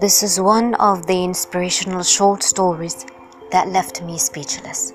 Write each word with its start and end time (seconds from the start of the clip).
This 0.00 0.22
is 0.22 0.40
one 0.40 0.74
of 0.74 1.06
the 1.06 1.24
inspirational 1.24 2.02
short 2.02 2.42
stories 2.42 3.04
that 3.50 3.68
left 3.68 4.02
me 4.02 4.18
speechless. 4.18 4.92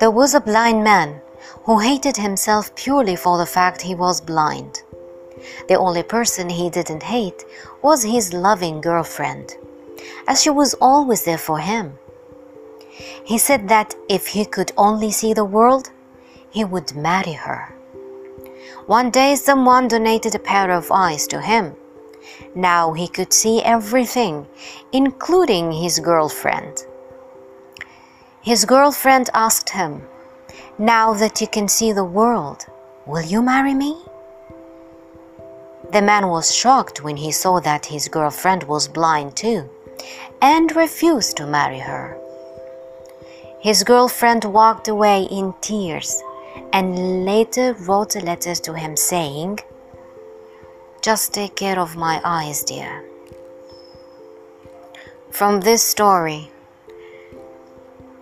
There 0.00 0.10
was 0.10 0.34
a 0.34 0.40
blind 0.40 0.82
man 0.82 1.20
who 1.64 1.78
hated 1.78 2.16
himself 2.16 2.74
purely 2.74 3.14
for 3.14 3.38
the 3.38 3.46
fact 3.46 3.82
he 3.82 3.94
was 3.94 4.20
blind. 4.20 4.82
The 5.68 5.78
only 5.78 6.02
person 6.02 6.48
he 6.48 6.70
didn't 6.70 7.02
hate 7.02 7.44
was 7.82 8.02
his 8.02 8.32
loving 8.32 8.80
girlfriend, 8.80 9.54
as 10.26 10.42
she 10.42 10.50
was 10.50 10.74
always 10.80 11.24
there 11.24 11.38
for 11.38 11.58
him. 11.58 11.98
He 13.24 13.38
said 13.38 13.68
that 13.68 13.94
if 14.08 14.28
he 14.28 14.44
could 14.44 14.72
only 14.76 15.10
see 15.10 15.34
the 15.34 15.44
world, 15.44 15.90
he 16.50 16.64
would 16.64 16.96
marry 16.96 17.34
her. 17.34 17.77
One 18.86 19.10
day, 19.10 19.36
someone 19.36 19.88
donated 19.88 20.34
a 20.34 20.38
pair 20.38 20.70
of 20.70 20.90
eyes 20.92 21.26
to 21.28 21.40
him 21.40 21.76
now 22.54 22.92
he 22.92 23.08
could 23.08 23.32
see 23.32 23.62
everything, 23.62 24.46
including 24.92 25.72
his 25.72 25.98
girlfriend. 26.00 26.86
His 28.42 28.64
girlfriend 28.64 29.30
asked 29.34 29.70
him, 29.70 30.02
Now 30.78 31.12
that 31.14 31.40
you 31.40 31.46
can 31.46 31.68
see 31.68 31.92
the 31.92 32.04
world, 32.04 32.66
will 33.06 33.22
you 33.24 33.42
marry 33.42 33.74
me? 33.74 33.96
The 35.92 36.02
man 36.02 36.28
was 36.28 36.54
shocked 36.54 37.02
when 37.02 37.16
he 37.16 37.32
saw 37.32 37.60
that 37.60 37.86
his 37.86 38.08
girlfriend 38.08 38.64
was 38.64 38.88
blind 38.88 39.36
too 39.36 39.68
and 40.40 40.74
refused 40.76 41.36
to 41.36 41.46
marry 41.46 41.78
her. 41.78 42.16
His 43.60 43.82
girlfriend 43.82 44.44
walked 44.44 44.86
away 44.86 45.22
in 45.24 45.54
tears 45.60 46.22
and 46.72 47.24
later 47.24 47.74
wrote 47.74 48.16
a 48.16 48.20
letter 48.20 48.54
to 48.54 48.74
him 48.74 48.96
saying, 48.96 49.58
just 51.00 51.32
take 51.32 51.56
care 51.56 51.78
of 51.78 51.96
my 51.96 52.20
eyes, 52.24 52.64
dear. 52.64 53.04
From 55.30 55.60
this 55.60 55.82
story, 55.82 56.50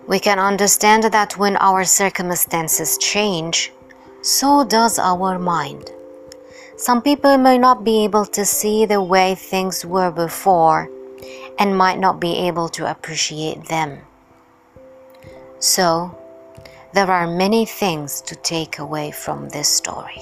we 0.07 0.19
can 0.19 0.39
understand 0.39 1.03
that 1.03 1.37
when 1.37 1.57
our 1.57 1.83
circumstances 1.83 2.97
change, 2.97 3.73
so 4.21 4.63
does 4.63 4.99
our 4.99 5.39
mind. 5.39 5.91
Some 6.77 7.01
people 7.01 7.37
may 7.37 7.57
not 7.57 7.83
be 7.83 8.03
able 8.03 8.25
to 8.27 8.45
see 8.45 8.85
the 8.85 9.01
way 9.01 9.35
things 9.35 9.83
were 9.83 10.11
before 10.11 10.89
and 11.57 11.75
might 11.75 11.99
not 11.99 12.19
be 12.19 12.37
able 12.47 12.69
to 12.69 12.89
appreciate 12.89 13.65
them. 13.65 13.99
So, 15.59 16.15
there 16.97 17.11
are 17.11 17.27
many 17.27 17.63
things 17.63 18.21
to 18.21 18.35
take 18.37 18.79
away 18.79 19.11
from 19.11 19.49
this 19.49 19.69
story. 19.69 20.19